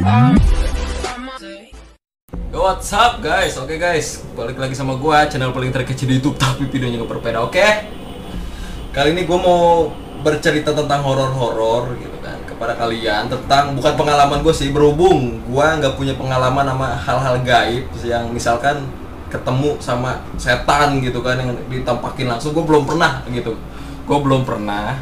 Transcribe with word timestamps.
Yo, 0.00 0.32
what's 2.56 2.88
up 2.96 3.20
guys? 3.20 3.52
Oke 3.60 3.76
guys, 3.76 4.24
balik 4.32 4.56
lagi 4.56 4.72
sama 4.72 4.96
gua 4.96 5.28
channel 5.28 5.52
paling 5.52 5.68
terkecil 5.68 6.08
di 6.08 6.16
YouTube 6.16 6.40
tapi 6.40 6.64
videonya 6.72 7.04
nggak 7.04 7.12
berbeda, 7.20 7.44
oke? 7.44 7.66
Kali 8.96 9.12
ini 9.12 9.28
gua 9.28 9.38
mau 9.44 9.92
bercerita 10.24 10.72
tentang 10.72 11.04
horor-horor 11.04 12.00
gitu 12.00 12.16
kan 12.24 12.40
kepada 12.48 12.80
kalian 12.80 13.28
tentang 13.28 13.76
bukan 13.76 13.92
pengalaman 13.96 14.40
gue 14.40 14.52
sih 14.56 14.72
berhubung 14.72 15.44
gua 15.48 15.76
nggak 15.76 15.96
punya 16.00 16.16
pengalaman 16.16 16.64
sama 16.64 16.88
hal-hal 16.96 17.36
gaib 17.44 17.84
yang 18.00 18.32
misalkan 18.32 18.88
ketemu 19.28 19.76
sama 19.84 20.24
setan 20.40 21.00
gitu 21.04 21.20
kan 21.20 21.40
yang 21.40 21.52
ditampakin 21.68 22.28
langsung 22.28 22.56
gue 22.56 22.64
belum 22.64 22.84
pernah 22.88 23.24
gitu 23.32 23.52
gue 24.04 24.18
belum 24.20 24.44
pernah 24.48 24.96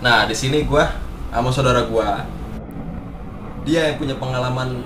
nah 0.00 0.24
di 0.24 0.32
sini 0.32 0.64
gua 0.64 0.88
sama 1.28 1.52
saudara 1.52 1.84
gua 1.84 2.24
dia 3.68 3.92
yang 3.92 4.00
punya 4.00 4.16
pengalaman 4.16 4.80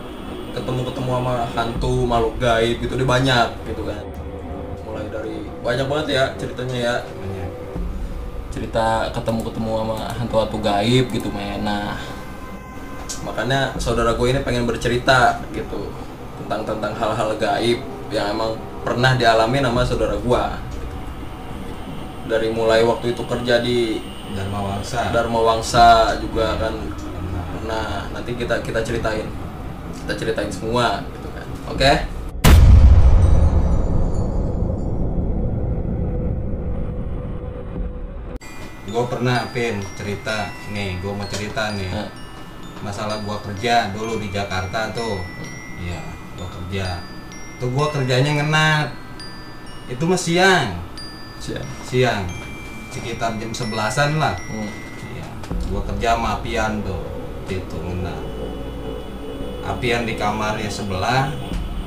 ketemu-ketemu 0.51 1.11
sama 1.15 1.35
hantu 1.55 1.95
makhluk 2.03 2.35
gaib 2.43 2.77
gitu 2.83 2.99
dia 2.99 3.07
banyak 3.07 3.49
gitu 3.71 3.83
kan. 3.87 4.03
Mulai 4.83 5.07
dari 5.07 5.37
banyak 5.63 5.87
banget 5.87 6.07
ya 6.11 6.25
ceritanya 6.35 6.79
ya. 6.83 6.97
Cerita 8.53 9.09
ketemu-ketemu 9.15 9.71
sama 9.81 9.97
hantu-hantu 10.19 10.59
gaib 10.59 11.07
gitu 11.15 11.31
men. 11.31 11.63
Nah. 11.63 11.95
Makanya 13.23 13.79
saudara 13.79 14.19
gue 14.19 14.27
ini 14.35 14.43
pengen 14.43 14.67
bercerita 14.67 15.39
gitu 15.55 15.95
tentang 16.43 16.67
tentang 16.67 16.93
hal-hal 16.99 17.39
gaib 17.39 17.79
yang 18.11 18.35
emang 18.35 18.59
pernah 18.83 19.15
dialami 19.15 19.63
sama 19.63 19.87
saudara 19.87 20.19
gue 20.19 20.45
dari 22.27 22.51
mulai 22.51 22.83
waktu 22.83 23.15
itu 23.15 23.23
kerja 23.25 23.63
di 23.63 24.03
Dharma 24.35 24.59
Wangsa. 24.75 25.15
Dharma 25.15 25.41
Wangsa 25.41 26.19
juga 26.19 26.59
kan 26.59 26.75
nah 27.69 28.11
nanti 28.11 28.35
kita 28.35 28.59
kita 28.61 28.81
ceritain 28.83 29.29
kita 30.05 30.15
ceritain 30.19 30.51
semua 30.51 31.03
gitu 31.15 31.29
kan 31.31 31.47
oke 31.71 31.93
Gue 38.93 39.09
pernah 39.09 39.49
pin 39.57 39.81
cerita 39.97 40.53
nih, 40.69 41.01
gue 41.01 41.09
mau 41.17 41.25
cerita 41.25 41.73
nih. 41.73 41.89
Nah, 41.89 42.13
Masalah 42.83 43.23
gua 43.23 43.39
kerja 43.39 43.95
dulu 43.95 44.19
di 44.19 44.27
Jakarta 44.35 44.91
tuh. 44.91 45.23
Iya, 45.79 46.03
gua 46.35 46.51
kerja. 46.51 46.99
Tuh 47.63 47.71
gua 47.71 47.87
kerjanya 47.95 48.43
ngenat. 48.43 48.91
Itu 49.87 50.03
mah 50.03 50.19
siang, 50.19 50.83
siap 51.39 51.63
siang. 51.87 52.27
Sekitar 52.91 53.39
jam 53.39 53.55
sebelasan 53.55 54.19
lah. 54.19 54.35
Hmm. 54.51 54.67
Iya, 55.15 55.27
gua 55.71 55.87
kerja 55.87 56.19
sama 56.19 56.43
Apian 56.43 56.83
tuh. 56.83 57.22
Itu 57.51 57.77
ngenat. 57.79 58.23
Apian 59.63 60.03
di 60.07 60.19
kamarnya 60.19 60.67
sebelah, 60.67 61.31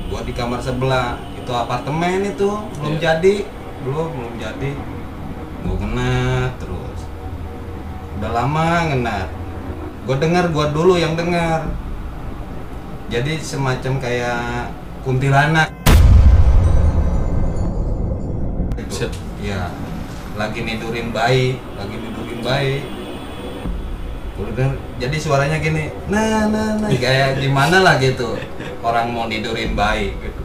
gua 0.08 0.24
di 0.24 0.32
kamar 0.32 0.60
sebelah. 0.64 1.20
Itu 1.36 1.52
apartemen 1.52 2.24
itu 2.24 2.48
belum 2.80 2.96
Iya. 2.96 3.20
jadi, 3.20 3.34
belum 3.84 4.06
belum 4.16 4.34
jadi. 4.40 4.70
Gua 5.64 5.76
ngenat 5.80 6.50
terus. 6.58 7.00
Udah 8.16 8.30
lama 8.32 8.88
ngenat. 8.90 9.28
Gua 10.08 10.16
dengar, 10.16 10.48
gua 10.50 10.72
dulu 10.72 10.96
yang 10.96 11.14
dengar. 11.14 11.68
Jadi 13.12 13.38
semacam 13.38 14.02
kayak 14.02 14.72
kuntilanak. 15.04 15.70
Iya. 19.42 19.70
Lagi 20.36 20.60
nidurin 20.66 21.14
bayi, 21.14 21.60
lagi 21.78 21.96
nidurin 21.96 22.40
bayi. 22.42 22.95
Denger, 24.36 24.76
jadi 25.00 25.16
suaranya 25.16 25.56
gini, 25.56 25.88
nah 26.12 26.44
nah 26.52 26.76
nah 26.76 26.92
kayak 26.92 27.40
gimana 27.40 27.80
lah 27.80 27.96
gitu. 27.96 28.36
Orang 28.84 29.16
mau 29.16 29.32
nidurin 29.32 29.72
bayi 29.72 30.12
gitu. 30.12 30.40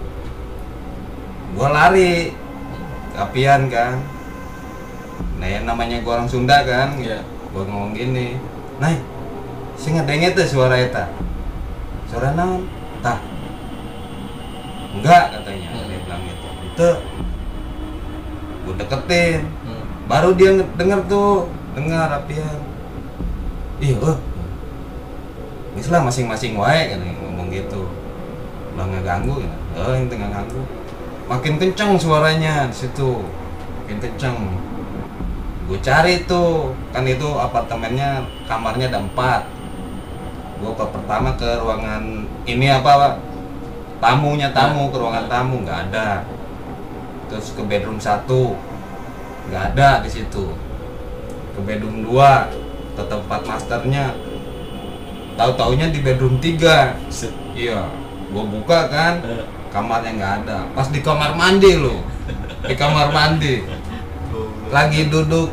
Gua 1.52 1.76
lari, 1.76 2.32
kapian 3.12 3.68
kan. 3.68 4.00
Nah 5.44 5.48
yang 5.48 5.68
namanya 5.68 6.00
gua 6.08 6.24
orang 6.24 6.32
Sunda 6.32 6.64
kan, 6.64 6.96
Iya. 7.04 7.20
gua 7.52 7.68
ngomong 7.68 7.92
gini, 7.92 8.40
nah, 8.80 8.96
sing 9.76 10.00
ngedenge 10.00 10.40
tuh 10.40 10.48
suara 10.48 10.80
eta. 10.80 11.12
Suara 12.08 12.32
naon? 12.32 12.72
Tah. 13.04 13.20
Enggak 14.96 15.36
katanya, 15.36 15.68
Hmm. 15.68 15.88
dia 15.92 16.00
bilang 16.00 16.22
gitu. 16.24 16.48
Itu 16.64 16.90
gua 18.64 18.74
deketin, 18.80 19.40
Hmm. 19.68 19.84
baru 20.08 20.32
dia 20.32 20.52
nge- 20.56 20.72
denger 20.80 21.00
tuh 21.12 21.52
dengar 21.76 22.08
apian 22.08 22.71
ih 23.82 23.98
oh 23.98 24.18
lah 25.92 26.02
masing-masing 26.06 26.54
wae 26.56 26.94
kan 26.94 27.02
ngomong 27.02 27.50
gitu. 27.50 27.90
Lah 28.78 28.86
nggak 28.86 29.04
ganggu 29.04 29.44
ya. 29.44 29.56
Oh 29.82 29.92
yang 29.98 30.08
tengah 30.08 30.30
ganggu 30.30 30.62
makin 31.32 31.56
kencang 31.56 31.96
suaranya 31.96 32.68
di 32.68 32.76
situ. 32.76 33.24
Makin 33.84 33.98
kencang 34.04 34.36
gue 35.72 35.80
cari 35.80 36.28
tuh 36.28 36.76
kan 36.92 37.08
itu 37.08 37.28
apartemennya 37.40 38.28
kamarnya 38.46 38.92
ada 38.92 39.00
empat. 39.00 39.48
Gue 40.60 40.72
ke 40.76 40.86
pertama 40.92 41.34
ke 41.40 41.48
ruangan 41.64 42.28
ini 42.44 42.68
apa 42.68 42.92
Pak? 42.92 43.14
tamunya 44.02 44.50
tamu 44.50 44.90
ke 44.90 44.98
ruangan 44.98 45.30
tamu 45.32 45.62
nggak 45.64 45.80
ada. 45.90 46.28
Terus 47.32 47.56
ke 47.56 47.64
bedroom 47.64 48.02
satu 48.02 48.60
nggak 49.48 49.64
ada 49.74 50.04
di 50.04 50.10
situ. 50.12 50.52
Ke 51.56 51.60
bedroom 51.64 52.04
2 52.04 52.61
ke 53.02 53.04
tempat 53.10 53.42
masternya. 53.50 54.14
Tahu 55.34 55.52
taunya 55.58 55.90
di 55.90 56.06
bedroom 56.06 56.38
3 56.38 57.10
Set. 57.10 57.34
iya 57.58 57.90
gua 58.30 58.46
buka 58.46 58.88
kan 58.94 59.20
Eh, 59.26 59.44
kamarnya 59.74 60.12
nggak 60.14 60.34
ada. 60.46 60.58
Pas 60.78 60.88
di 60.94 61.02
kamar 61.02 61.34
mandi 61.34 61.82
loh 61.82 62.06
di 62.70 62.76
kamar 62.78 63.10
mandi. 63.10 63.66
Lagi 64.70 65.10
duduk 65.10 65.50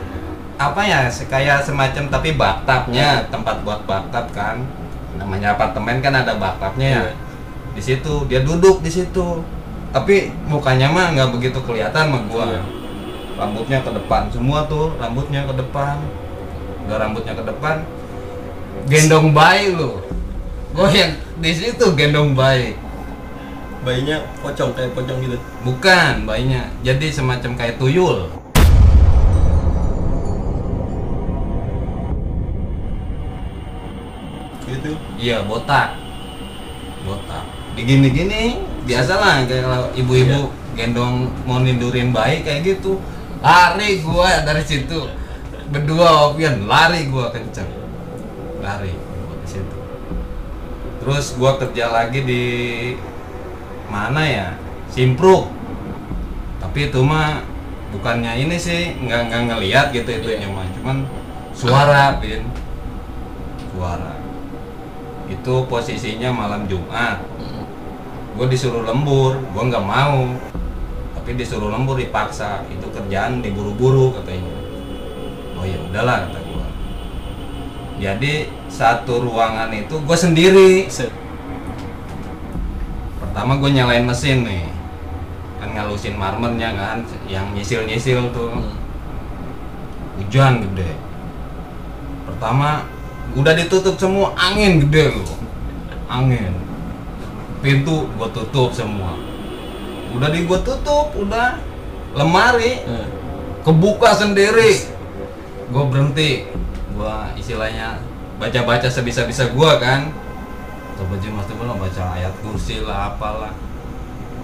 apa 0.58 0.82
ya 0.82 1.06
kayak 1.08 1.62
semacam 1.62 2.04
tapi 2.10 2.34
bathtubnya 2.36 3.24
tempat 3.32 3.64
buat 3.64 3.80
bathtub 3.88 4.26
kan. 4.36 4.60
Namanya 5.16 5.56
apartemen 5.56 6.04
kan 6.04 6.12
ada 6.12 6.36
bathtubnya 6.36 6.88
ya. 6.88 7.04
Iya. 7.08 7.26
di 7.78 7.82
situ 7.86 8.26
dia 8.26 8.42
duduk 8.42 8.82
di 8.84 8.90
situ. 8.90 9.40
Tapi 9.94 10.34
mukanya 10.50 10.90
mah 10.90 11.14
nggak 11.16 11.30
begitu 11.32 11.58
kelihatan 11.64 12.12
sama 12.12 12.20
gua. 12.28 12.44
Iya. 12.44 12.62
rambutnya 13.38 13.78
ke 13.86 13.94
depan 13.94 14.26
semua 14.34 14.66
tuh 14.66 14.98
rambutnya 14.98 15.46
ke 15.46 15.54
depan 15.54 15.94
udah 16.88 16.96
rambutnya 16.96 17.36
ke 17.36 17.44
depan. 17.44 17.84
Gendong 18.88 19.36
bayi 19.36 19.76
lo 19.76 20.00
gua 20.72 20.88
yang 20.88 21.12
di 21.36 21.52
situ 21.52 21.84
gendong 21.92 22.32
bayi. 22.32 22.72
Bayinya 23.84 24.24
pocong 24.40 24.72
kayak 24.72 24.96
pocong 24.96 25.20
gitu. 25.20 25.36
Bukan 25.68 26.24
bayinya. 26.24 26.64
Jadi 26.80 27.12
semacam 27.12 27.52
kayak 27.60 27.76
tuyul. 27.76 28.32
Gitu. 34.64 34.96
Iya 35.20 35.44
botak. 35.44 35.92
Botak. 37.04 37.44
Digini-gini 37.76 38.64
biasalah 38.88 39.44
kayak 39.44 39.68
kalau 39.68 39.88
ibu-ibu 39.92 40.48
gendong 40.72 41.28
mau 41.44 41.60
nindurin 41.60 42.16
bayi 42.16 42.40
kayak 42.40 42.64
gitu. 42.64 42.96
Lari 43.44 44.00
gua 44.00 44.40
dari 44.42 44.64
situ 44.64 45.27
berdua 45.68 46.32
opian 46.32 46.64
lari 46.64 47.08
gua 47.12 47.28
kenceng. 47.28 47.68
Lari 48.64 48.92
gua 48.96 49.36
ke 49.44 49.46
situ. 49.46 49.76
Terus 51.04 51.36
gua 51.36 51.60
kerja 51.60 51.92
lagi 51.92 52.24
di 52.24 52.44
mana 53.92 54.22
ya? 54.24 54.48
Simpruk. 54.88 55.52
Tapi 56.58 56.88
itu 56.88 57.00
mah 57.04 57.44
bukannya 57.92 58.44
ini 58.44 58.56
sih 58.60 58.96
nggak 59.00 59.32
nggak 59.32 59.42
ngelihat 59.48 59.86
gitu 59.96 60.10
itu 60.20 60.28
Iya. 60.36 60.48
mah 60.52 60.66
cuman 60.76 60.96
suara 61.52 62.20
bin 62.20 62.44
suara. 63.72 64.16
Itu 65.28 65.68
posisinya 65.68 66.32
malam 66.32 66.64
Jumat. 66.66 67.20
Hmm. 67.36 67.64
gue 68.38 68.46
disuruh 68.54 68.86
lembur 68.86 69.36
gue 69.40 69.62
nggak 69.68 69.84
mau. 69.84 70.24
Tapi 71.16 71.30
disuruh 71.36 71.68
lembur 71.68 72.00
dipaksa. 72.00 72.64
Itu 72.72 72.88
kerjaan 72.92 73.44
diburu-buru 73.44 74.16
katanya 74.16 74.57
oh 75.58 75.66
ya 75.66 75.78
udahlah 75.90 76.30
kata 76.30 76.38
gue 76.38 76.66
jadi 77.98 78.46
satu 78.70 79.26
ruangan 79.26 79.74
itu 79.74 79.98
gue 79.98 80.18
sendiri. 80.18 80.86
Pertama 83.18 83.58
gue 83.58 83.70
nyalain 83.74 84.06
mesin 84.06 84.46
nih. 84.46 84.70
Kan 85.58 85.74
ngalusin 85.74 86.14
marmernya 86.14 86.70
kan 86.78 87.02
yang 87.26 87.50
nyisil-nyisil 87.52 88.30
tuh. 88.30 88.54
Hmm. 88.54 88.76
hujan 90.18 90.62
gede. 90.66 90.98
Pertama 92.26 92.86
udah 93.38 93.54
ditutup 93.54 93.94
semua 93.98 94.34
angin 94.34 94.82
gede 94.86 95.14
loh 95.14 95.30
angin. 96.10 96.54
Pintu 97.62 98.10
gua 98.18 98.26
tutup 98.34 98.74
semua. 98.74 99.14
Udah 100.10 100.30
di 100.30 100.42
gua 100.42 100.58
tutup 100.62 101.14
udah 101.14 101.62
lemari. 102.18 102.82
Eh, 102.82 103.06
kebuka 103.62 104.10
sendiri 104.14 104.97
gue 105.68 105.84
berhenti. 105.88 106.30
Gua 106.96 107.30
istilahnya 107.38 108.00
baca-baca 108.40 108.88
sebisa-bisa 108.90 109.52
gua 109.54 109.78
kan. 109.78 110.10
Atau 110.96 111.06
baju 111.06 111.28
mas 111.30 111.46
belum 111.46 111.76
baca 111.78 112.02
ayat 112.18 112.34
kursi 112.42 112.82
lah 112.82 113.14
apalah. 113.14 113.54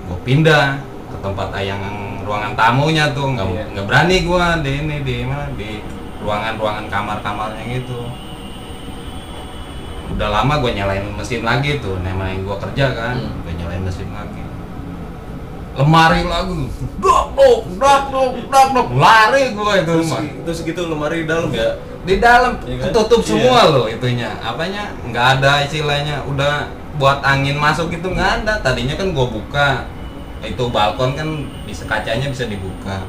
Gue 0.07 0.19
pindah 0.23 0.79
ke 1.11 1.17
tempat 1.19 1.51
yang 1.65 1.83
ruangan 2.23 2.55
tamunya 2.55 3.11
tuh. 3.11 3.35
Nggak 3.35 3.75
nggak 3.75 3.87
berani 3.89 4.17
gue 4.23 4.45
di 4.63 4.71
ini 4.79 4.97
di 5.03 5.17
mana 5.27 5.51
di 5.59 5.83
ruangan-ruangan 6.23 6.87
kamar-kamarnya 6.87 7.63
gitu. 7.83 8.07
Udah 10.15 10.29
lama 10.31 10.63
gue 10.63 10.71
nyalain 10.79 11.11
mesin 11.17 11.43
lagi 11.43 11.83
tuh 11.83 11.99
namanya 12.05 12.39
gue 12.39 12.57
kerja 12.71 12.87
kan. 12.95 13.17
Hmm. 13.19 13.43
gue 13.43 13.53
nyalain 13.59 13.83
mesin 13.83 14.15
lagi 14.15 14.44
lemari 15.75 16.23
lagi 16.23 16.71
dok 17.03 17.35
dok 17.35 17.61
dok 17.79 18.03
dok 18.11 18.31
dok 18.47 18.69
dok. 18.75 18.87
Lari 18.95 19.51
gue 19.53 19.73
itu 19.83 19.87
terus, 19.91 20.11
terus 20.47 20.59
gitu 20.63 20.83
lemari 20.87 21.23
di 21.23 21.27
dalam 21.27 21.51
ya 21.51 21.75
di 22.05 22.21
dalam. 22.21 22.61
Iya 22.63 22.77
kan? 22.79 22.85
ketutup 22.93 23.21
Iya. 23.25 23.29
semua 23.33 23.61
loh 23.73 23.87
itunya. 23.89 24.31
Apanya? 24.45 24.93
Nggak 25.09 25.27
ada 25.41 25.65
istilahnya. 25.65 26.23
Udah 26.29 26.69
buat 27.01 27.25
angin 27.25 27.57
masuk 27.57 27.91
itu 27.91 28.07
nggak 28.07 28.45
ada. 28.45 28.61
Tadinya 28.61 28.95
kan 28.95 29.17
gua 29.17 29.27
buka. 29.27 29.69
Itu 30.45 30.69
balkon 30.69 31.17
kan 31.17 31.29
bisa 31.65 31.89
kacanya 31.89 32.29
bisa 32.29 32.45
dibuka 32.45 33.01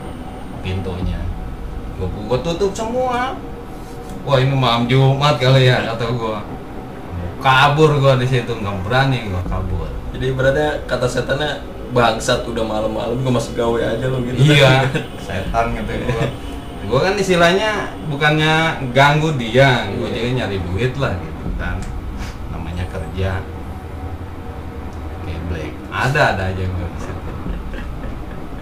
pintunya. 0.63 1.19
Gua, 1.99 2.07
gua 2.07 2.39
tutup 2.39 2.71
semua. 2.71 3.35
Wah 4.25 4.37
ini 4.41 4.55
malam 4.57 4.89
jumat 4.89 5.37
kali 5.37 5.69
ya 5.69 5.85
kata 5.93 6.09
gua. 6.15 6.39
Kabur 7.43 7.99
gua 7.99 8.15
di 8.17 8.25
situ. 8.25 8.55
Nggak 8.55 8.75
berani 8.87 9.27
gua 9.27 9.43
kabur. 9.45 9.91
Jadi 10.15 10.31
ibaratnya 10.31 10.79
kata 10.87 11.03
setannya 11.03 11.74
bangsat 11.95 12.43
udah 12.43 12.65
malam-malam 12.67 13.15
gue 13.23 13.31
masuk 13.31 13.55
gawe 13.55 13.79
aja 13.95 14.05
lo 14.11 14.19
gitu. 14.27 14.35
Iya. 14.51 14.91
Setan 15.25 15.71
gitu 15.79 15.91
gua. 16.03 16.25
Gua 16.85 16.99
kan 17.07 17.15
istilahnya 17.15 17.95
bukannya 18.11 18.83
ganggu 18.91 19.33
dia 19.39 19.87
gua 19.95 20.11
Iya. 20.11 20.19
juga 20.19 20.29
nyari 20.43 20.57
duit 20.59 20.93
lah 20.99 21.15
gitu 21.15 21.47
kan. 21.55 21.79
Namanya 22.51 22.83
kerja. 22.91 23.39
Black. 25.45 25.77
Ada 25.93 26.33
ada 26.33 26.43
aja 26.49 26.65
situ 26.97 27.31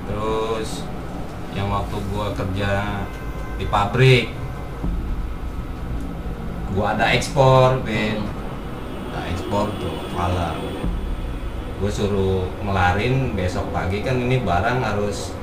terus 0.04 0.84
yang 1.56 1.72
waktu 1.72 1.96
gua 2.12 2.36
kerja 2.36 3.02
di 3.56 3.66
pabrik 3.72 4.36
gua 6.76 6.98
ada 6.98 7.14
ekspor 7.16 7.80
Bin. 7.88 8.20
Hmm. 8.20 9.16
ada 9.16 9.20
ekspor 9.32 9.72
tuh 9.80 9.96
malam 10.12 10.60
gue 11.84 11.92
suruh 11.92 12.48
ngelarin 12.64 13.36
besok 13.36 13.68
pagi 13.76 14.00
kan 14.08 14.16
ini 14.16 14.40
barang 14.40 14.80
harus 14.80 15.36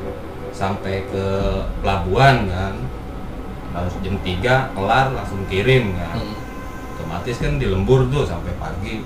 sampai 0.56 1.04
ke 1.12 1.24
pelabuhan 1.84 2.48
kan. 2.48 2.80
Harus 3.76 3.92
jam 4.00 4.16
3 4.24 4.72
kelar 4.72 5.12
langsung 5.12 5.44
kirim 5.52 5.92
kan. 6.00 6.16
Hmm. 6.16 6.48
otomatis 6.96 7.36
kan 7.36 7.60
di 7.60 7.68
lembur 7.68 8.08
tuh 8.08 8.24
sampai 8.24 8.56
pagi. 8.56 9.04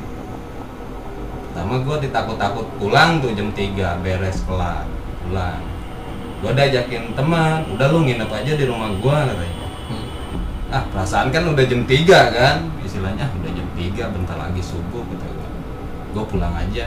Pertama 1.51 1.83
gue 1.83 2.07
ditakut-takut 2.07 2.71
pulang 2.79 3.19
tuh 3.19 3.35
jam 3.35 3.51
3 3.51 3.99
beres 4.07 4.39
kelar 4.47 4.87
pulang. 5.27 5.59
Gue 6.39 6.55
diajakin 6.55 7.19
teman 7.19 7.67
udah 7.67 7.87
lu 7.91 8.07
nginep 8.07 8.31
aja 8.31 8.53
di 8.55 8.63
rumah 8.63 8.95
gue 8.95 9.17
katanya. 9.27 9.67
Hmm. 9.91 10.07
ah 10.71 10.83
perasaan 10.87 11.35
kan 11.35 11.51
udah 11.51 11.67
jam 11.67 11.83
3 11.83 11.99
kan? 12.31 12.57
Istilahnya 12.87 13.27
udah 13.43 13.51
jam 13.51 13.67
3 13.75 14.15
bentar 14.15 14.39
lagi 14.39 14.63
subuh 14.63 15.03
gitu 15.11 15.27
gue 16.15 16.25
pulang 16.31 16.55
aja 16.55 16.87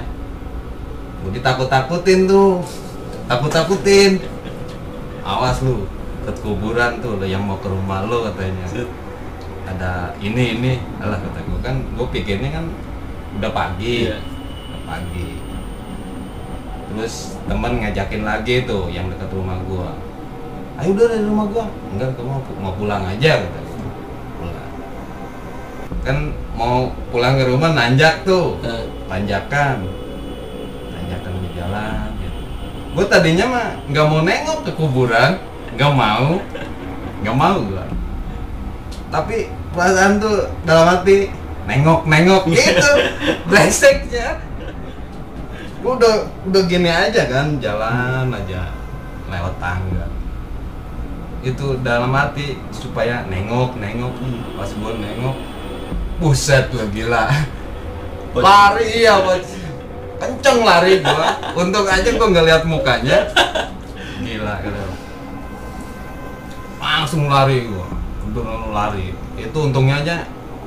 gue 1.27 1.43
ditakut-takutin 1.43 2.23
tuh. 2.23 2.63
Takut-takutin. 3.27 4.23
Awas 5.27 5.59
lu 5.59 5.83
ke 6.23 6.31
kuburan 6.39 7.03
tuh 7.03 7.19
lo 7.19 7.27
yang 7.27 7.43
mau 7.43 7.59
ke 7.59 7.67
rumah 7.67 8.07
lo 8.07 8.31
katanya. 8.31 8.63
Ada 9.67 10.15
ini 10.23 10.55
ini. 10.55 10.73
Alah 11.03 11.19
kata 11.19 11.43
gue 11.43 11.59
kan 11.59 11.83
gue 11.83 12.07
pikirnya 12.15 12.55
kan 12.55 12.65
udah 13.35 13.51
pagi. 13.51 14.07
Iya. 14.07 14.23
udah 14.71 14.81
pagi. 14.87 15.29
Terus 16.87 17.35
temen 17.43 17.83
ngajakin 17.83 18.23
lagi 18.23 18.63
tuh 18.63 18.87
yang 18.87 19.11
dekat 19.11 19.27
rumah 19.35 19.59
gue 19.67 19.89
ayo 20.77 20.93
udah 20.93 21.09
dari 21.09 21.25
rumah 21.25 21.49
gue 21.49 21.65
enggak 21.97 22.13
gue 22.13 22.21
mau, 22.21 22.37
mau 22.61 22.73
pulang 22.77 23.01
aja 23.01 23.41
kata 23.43 23.59
gue 23.65 23.91
pulang. 24.39 24.69
Kan 26.05 26.17
mau 26.55 26.87
pulang 27.11 27.35
ke 27.35 27.43
rumah 27.43 27.75
nanjak 27.75 28.23
tuh. 28.23 28.55
Tanjakan 29.11 29.83
gitu. 29.83 30.06
Gue 32.97 33.05
tadinya 33.05 33.45
mah 33.45 33.69
nggak 33.93 34.05
mau 34.09 34.21
nengok 34.25 34.59
ke 34.65 34.71
kuburan 34.73 35.37
nggak 35.77 35.93
mau 35.93 36.41
nggak 37.21 37.37
mau 37.37 37.57
gue 37.61 37.85
tapi 39.13 39.37
perasaan 39.77 40.17
tuh 40.17 40.49
dalam 40.65 40.97
hati 40.97 41.29
nengok 41.69 42.09
nengok 42.09 42.49
gitu 42.57 42.91
brengseknya 43.45 44.41
gue 45.77 45.93
udah 45.93 46.15
udah 46.49 46.61
gini 46.65 46.89
aja 46.89 47.29
kan 47.29 47.61
jalan 47.61 48.33
aja 48.33 48.73
lewat 49.29 49.55
tangga. 49.61 50.05
Itu 51.45 51.79
dalam 51.85 52.11
hati 52.11 52.57
supaya 52.73 53.23
nengok 53.29 53.77
nengok 53.77 54.13
pas 54.57 54.67
gue 54.67 54.93
nengok 54.97 55.37
buset 56.17 56.65
lu 56.73 56.87
gila. 56.91 57.29
Lari 58.35 59.05
iya 59.05 59.21
bos 59.21 59.47
kenceng 60.17 60.59
lari 60.61 60.99
gua. 60.99 61.27
Untung 61.53 61.85
aja 61.85 62.09
gua 62.11 62.27
nggak 62.27 62.45
lihat 62.45 62.63
mukanya. 62.63 63.17
Gila 64.19 64.53
gitu 64.61 64.81
langsung 66.77 67.27
lari 67.27 67.67
gua. 67.67 67.87
Untung 68.23 68.45
lari. 68.71 69.13
Itu 69.37 69.57
untungnya 69.59 70.01
aja 70.01 70.15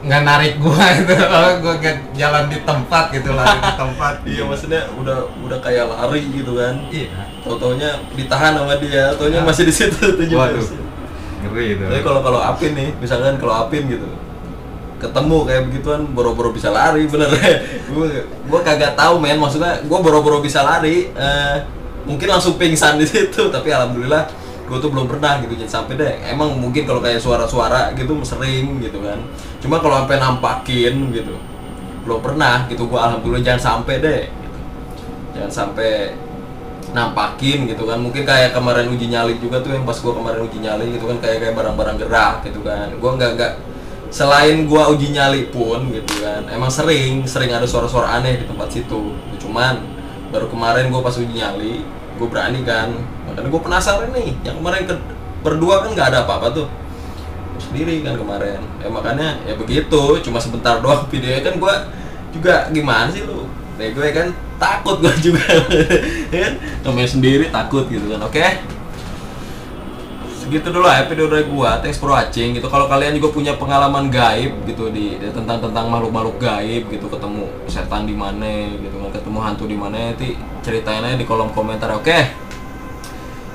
nggak 0.00 0.22
narik 0.24 0.54
gua 0.58 0.80
itu. 0.98 1.12
Kalau 1.12 1.50
gua 1.60 1.74
nggak 1.76 1.96
jalan 2.14 2.44
di 2.48 2.58
tempat 2.62 3.04
gitu 3.10 3.30
lari 3.30 3.58
di 3.58 3.72
tempat. 3.76 4.14
Iya 4.30 4.42
maksudnya 4.46 4.82
udah 4.94 5.18
udah 5.42 5.58
kayak 5.58 5.86
lari 5.86 6.22
gitu 6.30 6.54
kan? 6.56 6.74
Iya. 6.88 7.10
Tau-taunya 7.42 7.90
ditahan 8.14 8.52
sama 8.56 8.74
dia. 8.78 9.12
Taunya 9.14 9.40
Ah. 9.42 9.46
masih 9.46 9.64
di 9.66 9.74
situ 9.74 9.98
tujuh 10.16 10.36
waduh. 10.36 10.62
Ngeri 11.40 11.64
itu. 11.76 11.84
Tapi 11.84 12.02
kalau 12.04 12.20
kalau 12.20 12.40
Apin 12.40 12.72
nih 12.76 12.90
misalkan 13.00 13.36
kalau 13.36 13.64
Apin 13.66 13.88
gitu 13.88 14.06
ketemu 15.00 15.36
kayak 15.48 15.62
begituan 15.72 16.04
boro-boro 16.12 16.52
bisa 16.52 16.68
lari 16.68 17.08
bener. 17.08 17.32
Gue 17.96 18.28
gue 18.28 18.60
kagak 18.60 18.94
tahu 18.94 19.16
men. 19.18 19.40
Maksudnya 19.40 19.80
gue 19.80 19.98
boro-boro 19.98 20.44
bisa 20.44 20.60
lari 20.60 21.08
eh, 21.10 21.56
mungkin 22.04 22.28
langsung 22.28 22.60
pingsan 22.60 23.00
di 23.00 23.06
situ 23.08 23.48
tapi 23.48 23.72
alhamdulillah 23.72 24.28
gue 24.68 24.78
tuh 24.78 24.92
belum 24.92 25.08
pernah 25.08 25.40
gitu. 25.40 25.56
Jadi 25.56 25.70
sampai 25.72 25.96
deh 25.96 26.12
emang 26.28 26.54
mungkin 26.54 26.84
kalau 26.84 27.00
kayak 27.00 27.18
suara-suara 27.18 27.96
gitu 27.96 28.20
sering 28.22 28.78
gitu 28.84 29.00
kan. 29.00 29.18
Cuma 29.58 29.80
kalau 29.80 30.04
sampai 30.04 30.20
nampakin 30.20 31.10
gitu 31.16 31.34
belum 32.04 32.20
pernah 32.20 32.68
gitu. 32.68 32.84
Gue 32.86 33.00
alhamdulillah 33.00 33.42
jangan 33.42 33.62
sampai 33.80 33.94
deh 33.98 34.22
gitu. 34.28 34.58
jangan 35.34 35.50
sampai 35.50 36.12
nampakin 36.90 37.70
gitu 37.70 37.82
kan. 37.86 37.98
Mungkin 37.98 38.22
kayak 38.26 38.50
kemarin 38.52 38.90
uji 38.90 39.06
nyali 39.10 39.38
juga 39.38 39.62
tuh 39.62 39.74
yang 39.74 39.86
pas 39.86 39.96
gua 39.98 40.14
kemarin 40.14 40.40
uji 40.46 40.58
nyali 40.58 40.84
gitu 40.98 41.04
kan 41.06 41.18
kayak 41.22 41.38
kayak 41.42 41.54
barang-barang 41.54 41.96
gerak 42.02 42.36
gitu 42.46 42.60
kan. 42.66 42.88
Gua 42.98 43.10
nggak 43.16 43.30
nggak 43.38 43.52
selain 44.10 44.66
gua 44.66 44.90
uji 44.90 45.14
nyali 45.14 45.48
pun 45.54 45.86
gitu 45.94 46.26
kan 46.26 46.42
emang 46.50 46.66
sering 46.66 47.22
sering 47.24 47.54
ada 47.54 47.64
suara-suara 47.64 48.18
aneh 48.18 48.42
di 48.42 48.46
tempat 48.46 48.68
situ. 48.70 49.14
Cuman 49.38 49.80
baru 50.34 50.50
kemarin 50.50 50.90
gua 50.90 51.00
pas 51.06 51.14
uji 51.14 51.30
nyali 51.30 51.86
gua 52.18 52.28
berani 52.28 52.60
kan. 52.66 52.90
Makanya 53.30 53.48
gua 53.48 53.62
penasaran 53.62 54.10
nih 54.10 54.34
yang 54.42 54.58
kemarin 54.58 54.82
ke, 54.90 54.94
berdua 55.46 55.86
kan 55.86 55.94
nggak 55.94 56.08
ada 56.10 56.18
apa-apa 56.26 56.52
tuh. 56.52 56.66
Gua 57.54 57.62
sendiri 57.62 58.02
kan 58.02 58.18
kemarin. 58.18 58.60
Ya 58.82 58.88
makanya 58.90 59.28
ya 59.46 59.54
begitu 59.54 60.18
cuma 60.26 60.42
sebentar 60.42 60.82
doang 60.82 61.06
videonya. 61.08 61.40
Kan 61.46 61.56
gua 61.62 61.88
juga 62.34 62.66
gimana 62.74 63.10
sih 63.10 63.22
lu? 63.26 63.46
Nah, 63.80 63.88
gue 63.96 64.08
kan? 64.12 64.28
Takut 64.60 65.00
gue 65.00 65.14
juga. 65.24 65.40
Kan? 66.36 66.52
Namanya 66.84 67.08
sendiri 67.08 67.48
takut 67.48 67.88
gitu 67.88 68.12
kan 68.12 68.20
oke 68.20 68.44
segitu 70.50 70.74
dulu 70.74 70.90
ya 70.90 71.06
video 71.06 71.30
dari 71.30 71.46
gua 71.46 71.78
thanks 71.78 71.94
for 71.94 72.10
watching 72.10 72.58
gitu 72.58 72.66
kalau 72.66 72.90
kalian 72.90 73.14
juga 73.14 73.30
punya 73.30 73.54
pengalaman 73.54 74.10
gaib 74.10 74.50
gitu 74.66 74.90
di, 74.90 75.14
tentang 75.22 75.62
tentang 75.62 75.86
makhluk-makhluk 75.86 76.42
gaib 76.42 76.90
gitu 76.90 77.06
ketemu 77.06 77.46
setan 77.70 78.02
di 78.02 78.18
mana 78.18 78.66
gitu 78.82 78.98
ketemu 79.14 79.38
hantu 79.38 79.70
di 79.70 79.78
mana 79.78 80.10
nanti 80.10 80.34
ceritain 80.66 81.06
aja 81.06 81.14
di 81.14 81.22
kolom 81.22 81.54
komentar 81.54 81.94
oke 81.94 82.50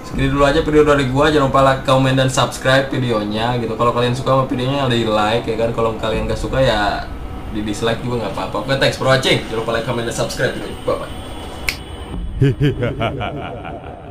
Segini 0.07 0.31
dulu 0.31 0.45
aja 0.45 0.61
video 0.61 0.85
dari 0.85 1.09
gua, 1.09 1.33
jangan 1.33 1.49
lupa 1.49 1.65
like, 1.65 1.81
komen 1.81 2.13
dan 2.13 2.29
subscribe 2.29 2.93
videonya 2.93 3.57
gitu. 3.57 3.73
Kalau 3.73 3.89
kalian 3.89 4.13
suka 4.13 4.37
sama 4.37 4.45
videonya 4.45 4.85
di 4.85 5.01
like 5.01 5.49
ya 5.49 5.57
kan. 5.57 5.73
Kalau 5.73 5.97
kalian 5.97 6.29
gak 6.29 6.37
suka 6.37 6.61
ya 6.61 7.09
di 7.49 7.65
dislike 7.65 8.05
juga 8.05 8.21
nggak 8.21 8.37
apa-apa. 8.37 8.69
Oke, 8.69 8.77
thanks 8.77 9.01
for 9.01 9.09
watching. 9.09 9.41
Jangan 9.49 9.65
lupa 9.65 9.73
like, 9.73 9.89
comment 9.89 10.05
dan 10.05 10.13
subscribe. 10.13 10.53
Bye 10.85 10.93
bye. 10.93 11.09